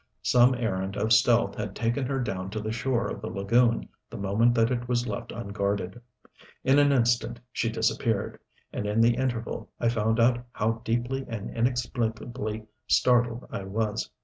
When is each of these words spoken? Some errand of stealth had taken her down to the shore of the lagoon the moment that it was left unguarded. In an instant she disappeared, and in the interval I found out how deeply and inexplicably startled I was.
Some 0.23 0.55
errand 0.55 0.95
of 0.97 1.13
stealth 1.13 1.53
had 1.53 1.75
taken 1.75 2.07
her 2.07 2.19
down 2.19 2.49
to 2.49 2.59
the 2.59 2.71
shore 2.71 3.07
of 3.07 3.21
the 3.21 3.29
lagoon 3.29 3.87
the 4.09 4.17
moment 4.17 4.55
that 4.55 4.71
it 4.71 4.87
was 4.87 5.05
left 5.05 5.31
unguarded. 5.31 6.01
In 6.63 6.79
an 6.79 6.91
instant 6.91 7.39
she 7.51 7.69
disappeared, 7.69 8.39
and 8.73 8.87
in 8.87 8.99
the 8.99 9.13
interval 9.13 9.69
I 9.79 9.89
found 9.89 10.19
out 10.19 10.43
how 10.53 10.81
deeply 10.83 11.23
and 11.29 11.55
inexplicably 11.55 12.65
startled 12.87 13.47
I 13.51 13.63
was. 13.65 14.09